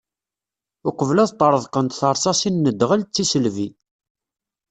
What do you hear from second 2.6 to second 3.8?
n dɣel d tisselbi.